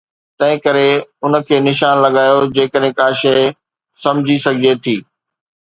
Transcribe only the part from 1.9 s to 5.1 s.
لڳايو جيڪڏهن ڪا شيء سمجهي سگهجي ٿي.